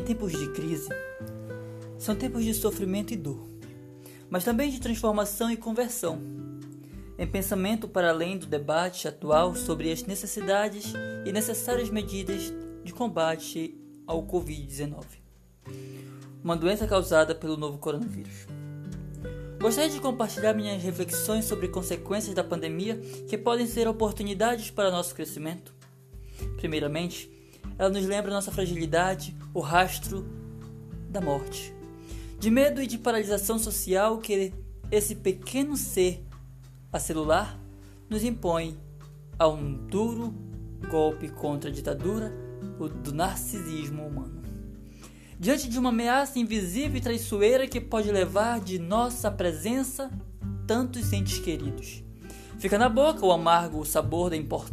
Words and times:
tempos 0.00 0.32
de 0.32 0.52
crise 0.52 0.88
são 1.98 2.14
tempos 2.14 2.44
de 2.44 2.54
sofrimento 2.54 3.12
e 3.12 3.16
dor, 3.16 3.46
mas 4.28 4.44
também 4.44 4.70
de 4.70 4.80
transformação 4.80 5.50
e 5.50 5.56
conversão. 5.56 6.20
Em 7.18 7.26
pensamento 7.26 7.86
para 7.86 8.10
além 8.10 8.38
do 8.38 8.46
debate 8.46 9.06
atual 9.06 9.54
sobre 9.54 9.92
as 9.92 10.04
necessidades 10.04 10.92
e 11.24 11.32
necessárias 11.32 11.90
medidas 11.90 12.52
de 12.82 12.92
combate 12.92 13.78
ao 14.06 14.26
Covid-19, 14.26 15.04
uma 16.42 16.56
doença 16.56 16.86
causada 16.86 17.34
pelo 17.34 17.56
novo 17.56 17.78
coronavírus. 17.78 18.46
Gostaria 19.60 19.90
de 19.90 20.00
compartilhar 20.00 20.54
minhas 20.54 20.82
reflexões 20.82 21.44
sobre 21.44 21.68
consequências 21.68 22.34
da 22.34 22.42
pandemia 22.42 22.96
que 23.28 23.38
podem 23.38 23.66
ser 23.66 23.86
oportunidades 23.86 24.70
para 24.72 24.90
nosso 24.90 25.14
crescimento. 25.14 25.72
Primeiramente, 26.56 27.30
ela 27.78 27.90
nos 27.90 28.04
lembra 28.04 28.30
nossa 28.30 28.52
fragilidade, 28.52 29.36
o 29.52 29.60
rastro 29.60 30.26
da 31.08 31.20
morte, 31.20 31.74
de 32.38 32.50
medo 32.50 32.82
e 32.82 32.86
de 32.86 32.98
paralisação 32.98 33.58
social 33.58 34.18
que 34.18 34.52
esse 34.90 35.14
pequeno 35.14 35.76
ser 35.76 36.24
acelular 36.92 37.58
nos 38.08 38.22
impõe 38.22 38.78
a 39.38 39.48
um 39.48 39.86
duro 39.86 40.34
golpe 40.90 41.28
contra 41.28 41.70
a 41.70 41.72
ditadura 41.72 42.32
do 43.02 43.12
narcisismo 43.12 44.06
humano. 44.06 44.42
Diante 45.38 45.68
de 45.68 45.78
uma 45.78 45.88
ameaça 45.88 46.38
invisível 46.38 46.98
e 46.98 47.00
traiçoeira 47.00 47.66
que 47.66 47.80
pode 47.80 48.10
levar 48.12 48.60
de 48.60 48.78
nossa 48.78 49.30
presença 49.30 50.10
tantos 50.66 51.12
entes 51.12 51.38
queridos. 51.38 52.04
Fica 52.58 52.78
na 52.78 52.88
boca 52.88 53.26
o 53.26 53.32
amargo 53.32 53.80
o 53.80 53.84
sabor 53.84 54.30
da, 54.30 54.36
import 54.36 54.70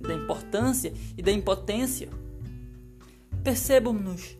da 0.00 0.14
importância 0.14 0.92
e 1.16 1.22
da 1.22 1.32
impotência. 1.32 2.08
Percebam-nos 3.42 4.36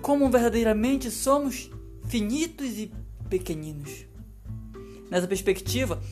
como 0.00 0.30
verdadeiramente 0.30 1.10
somos 1.10 1.70
finitos 2.06 2.78
e 2.78 2.92
pequeninos. 3.28 4.06
Nessa 5.10 5.26
perspectiva, 5.26 6.02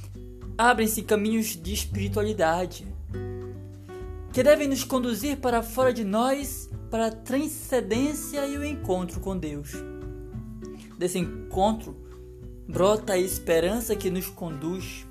abrem-se 0.57 1.03
caminhos 1.03 1.61
de 1.61 1.73
espiritualidade 1.73 2.87
que 4.33 4.43
devem 4.43 4.69
nos 4.69 4.83
conduzir 4.83 5.37
para 5.39 5.63
fora 5.63 5.93
de 5.93 6.05
nós, 6.05 6.71
para 6.91 7.09
a 7.09 7.11
transcendência 7.11 8.47
e 8.47 8.57
o 8.57 8.65
encontro 8.65 9.21
com 9.21 9.37
Deus. 9.37 9.73
Desse 10.97 11.19
encontro 11.19 11.97
brota 12.67 13.13
a 13.13 13.19
esperança 13.19 13.95
que 13.95 14.11
nos 14.11 14.29
conduz 14.29 15.07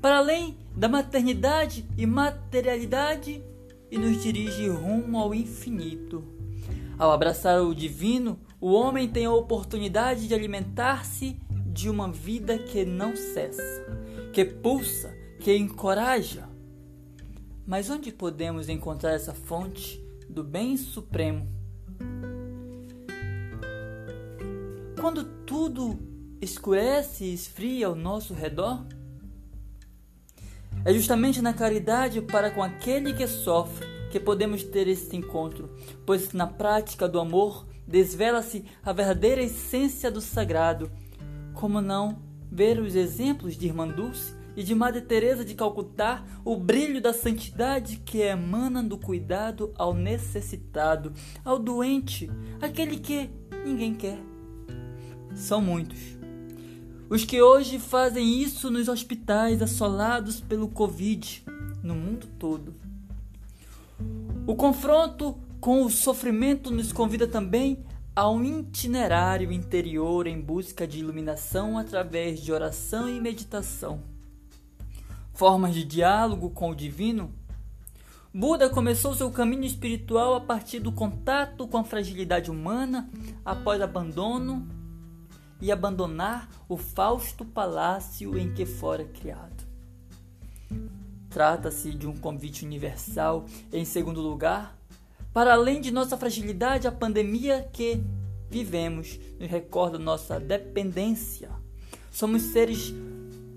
para 0.00 0.18
além 0.18 0.56
da 0.74 0.88
maternidade 0.88 1.86
e 1.96 2.06
materialidade 2.06 3.42
e 3.90 3.98
nos 3.98 4.22
dirige 4.22 4.68
rumo 4.68 5.18
ao 5.18 5.34
infinito. 5.34 6.24
Ao 6.98 7.10
abraçar 7.10 7.62
o 7.62 7.74
divino, 7.74 8.38
o 8.60 8.72
homem 8.72 9.08
tem 9.08 9.24
a 9.24 9.32
oportunidade 9.32 10.28
de 10.28 10.34
alimentar-se 10.34 11.40
de 11.66 11.88
uma 11.88 12.10
vida 12.10 12.58
que 12.58 12.84
não 12.84 13.16
cessa, 13.16 13.86
que 14.32 14.44
pulsa, 14.44 15.14
que 15.40 15.56
encoraja. 15.56 16.48
Mas 17.66 17.88
onde 17.88 18.12
podemos 18.12 18.68
encontrar 18.68 19.12
essa 19.12 19.32
fonte 19.32 20.04
do 20.28 20.44
bem 20.44 20.76
supremo? 20.76 21.48
Quando 25.00 25.24
tudo 25.24 25.98
escurece 26.42 27.24
e 27.24 27.32
esfria 27.32 27.86
ao 27.86 27.94
nosso 27.94 28.34
redor? 28.34 28.84
É 30.84 30.94
justamente 30.94 31.42
na 31.42 31.52
caridade 31.52 32.22
para 32.22 32.50
com 32.50 32.62
aquele 32.62 33.12
que 33.12 33.26
sofre 33.26 33.86
que 34.10 34.18
podemos 34.18 34.64
ter 34.64 34.88
esse 34.88 35.14
encontro, 35.14 35.70
pois 36.06 36.32
na 36.32 36.46
prática 36.46 37.06
do 37.06 37.20
amor 37.20 37.66
desvela-se 37.86 38.64
a 38.82 38.92
verdadeira 38.92 39.42
essência 39.42 40.10
do 40.10 40.20
sagrado. 40.20 40.90
Como 41.54 41.80
não 41.80 42.18
ver 42.50 42.80
os 42.80 42.96
exemplos 42.96 43.56
de 43.56 43.66
Irmã 43.66 43.86
Dulce 43.86 44.34
e 44.56 44.62
de 44.62 44.74
Madre 44.74 45.02
Teresa 45.02 45.44
de 45.44 45.54
Calcutá, 45.54 46.24
o 46.44 46.56
brilho 46.56 47.00
da 47.00 47.12
santidade 47.12 47.98
que 47.98 48.18
emana 48.18 48.82
do 48.82 48.96
cuidado 48.98 49.72
ao 49.76 49.94
necessitado, 49.94 51.12
ao 51.44 51.58
doente, 51.58 52.30
aquele 52.60 52.98
que 52.98 53.30
ninguém 53.64 53.94
quer. 53.94 54.18
São 55.34 55.60
muitos. 55.60 56.19
Os 57.10 57.24
que 57.24 57.42
hoje 57.42 57.80
fazem 57.80 58.40
isso 58.40 58.70
nos 58.70 58.86
hospitais 58.86 59.60
assolados 59.60 60.40
pelo 60.40 60.68
Covid 60.68 61.44
no 61.82 61.92
mundo 61.92 62.28
todo. 62.38 62.72
O 64.46 64.54
confronto 64.54 65.36
com 65.60 65.82
o 65.82 65.90
sofrimento 65.90 66.70
nos 66.70 66.92
convida 66.92 67.26
também 67.26 67.84
a 68.14 68.30
um 68.30 68.44
itinerário 68.44 69.50
interior 69.50 70.28
em 70.28 70.40
busca 70.40 70.86
de 70.86 71.00
iluminação 71.00 71.76
através 71.76 72.40
de 72.40 72.52
oração 72.52 73.08
e 73.08 73.20
meditação. 73.20 74.00
Formas 75.34 75.74
de 75.74 75.82
diálogo 75.82 76.50
com 76.50 76.70
o 76.70 76.76
divino. 76.76 77.34
Buda 78.32 78.70
começou 78.70 79.16
seu 79.16 79.32
caminho 79.32 79.64
espiritual 79.64 80.36
a 80.36 80.40
partir 80.40 80.78
do 80.78 80.92
contato 80.92 81.66
com 81.66 81.78
a 81.78 81.82
fragilidade 81.82 82.52
humana 82.52 83.10
após 83.44 83.82
abandono 83.82 84.78
e 85.60 85.70
abandonar 85.70 86.48
o 86.68 86.76
fausto 86.76 87.44
palácio 87.44 88.38
em 88.38 88.52
que 88.52 88.64
fora 88.64 89.04
criado. 89.04 89.64
Trata-se 91.28 91.92
de 91.92 92.06
um 92.06 92.16
convite 92.16 92.64
universal, 92.64 93.44
em 93.72 93.84
segundo 93.84 94.20
lugar, 94.20 94.76
para 95.32 95.52
além 95.52 95.80
de 95.80 95.92
nossa 95.92 96.16
fragilidade, 96.16 96.88
a 96.88 96.92
pandemia 96.92 97.68
que 97.72 98.02
vivemos 98.50 99.18
nos 99.38 99.48
recorda 99.48 99.96
nossa 99.96 100.40
dependência. 100.40 101.50
Somos 102.10 102.42
seres 102.42 102.92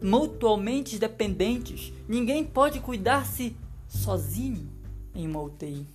mutualmente 0.02 1.00
dependentes. 1.00 1.92
Ninguém 2.08 2.44
pode 2.44 2.80
cuidar-se 2.80 3.56
sozinho 3.88 4.70
em 5.16 5.28
uma 5.28 5.42
UTI. 5.42 5.88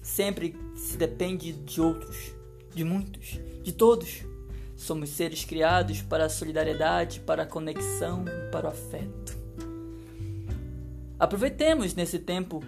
Sempre 0.00 0.56
se 0.76 0.96
depende 0.96 1.52
de 1.52 1.80
outros, 1.80 2.32
de 2.74 2.84
muitos, 2.84 3.38
de 3.62 3.72
todos. 3.72 4.22
Somos 4.76 5.10
seres 5.10 5.44
criados 5.44 6.00
para 6.00 6.24
a 6.24 6.28
solidariedade, 6.30 7.20
para 7.20 7.42
a 7.42 7.46
conexão 7.46 8.24
para 8.50 8.66
o 8.66 8.70
afeto. 8.70 9.36
Aproveitemos 11.18 11.94
nesse 11.94 12.18
tempo 12.18 12.64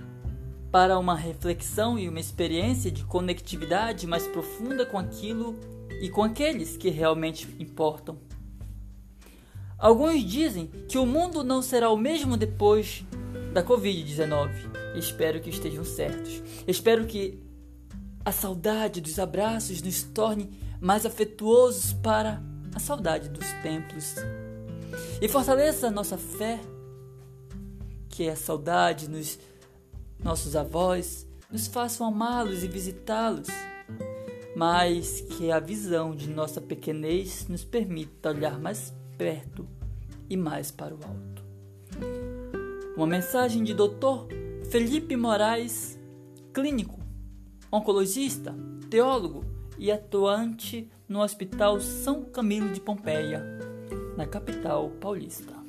para 0.70 0.98
uma 0.98 1.16
reflexão 1.16 1.98
e 1.98 2.08
uma 2.08 2.20
experiência 2.20 2.90
de 2.90 3.04
conectividade 3.04 4.06
mais 4.06 4.26
profunda 4.26 4.84
com 4.84 4.98
aquilo 4.98 5.58
e 6.02 6.08
com 6.10 6.22
aqueles 6.22 6.76
que 6.76 6.90
realmente 6.90 7.48
importam. 7.58 8.18
Alguns 9.78 10.22
dizem 10.24 10.70
que 10.88 10.96
o 10.96 11.04
mundo 11.04 11.42
não 11.42 11.60
será 11.60 11.90
o 11.90 11.96
mesmo 11.96 12.36
depois 12.36 13.04
da 13.52 13.62
Covid-19. 13.62 14.50
Espero 14.96 15.40
que 15.40 15.50
estejam 15.50 15.84
certos. 15.84 16.42
Espero 16.66 17.04
que 17.06 17.38
a 18.24 18.30
saudade 18.32 19.00
dos 19.00 19.18
abraços 19.18 19.82
nos 19.82 20.02
torne 20.02 20.50
mais 20.80 21.04
afetuosos 21.04 21.92
para 21.92 22.42
a 22.74 22.78
saudade 22.78 23.28
dos 23.28 23.46
templos. 23.62 24.14
E 25.20 25.28
fortaleça 25.28 25.88
a 25.88 25.90
nossa 25.90 26.16
fé, 26.16 26.60
que 28.08 28.28
a 28.28 28.36
saudade 28.36 29.08
nos 29.08 29.38
nossos 30.22 30.54
avós 30.54 31.26
nos 31.50 31.66
façam 31.66 32.06
amá-los 32.06 32.62
e 32.62 32.68
visitá-los, 32.68 33.48
mas 34.56 35.20
que 35.20 35.50
a 35.50 35.58
visão 35.58 36.14
de 36.14 36.28
nossa 36.28 36.60
pequenez 36.60 37.46
nos 37.48 37.64
permita 37.64 38.30
olhar 38.30 38.58
mais 38.58 38.92
perto 39.18 39.66
e 40.28 40.36
mais 40.36 40.70
para 40.70 40.94
o 40.94 40.98
alto. 41.02 41.42
Uma 42.96 43.06
mensagem 43.06 43.64
de 43.64 43.74
Dr. 43.74 44.28
Felipe 44.70 45.16
Moraes, 45.16 45.98
clínico, 46.52 47.01
oncologista, 47.72 48.54
teólogo 48.90 49.46
e 49.78 49.90
atuante 49.90 50.90
no 51.08 51.22
Hospital 51.22 51.80
São 51.80 52.22
Camilo 52.22 52.68
de 52.68 52.80
Pompeia, 52.80 53.42
na 54.14 54.26
capital 54.26 54.90
paulista. 55.00 55.61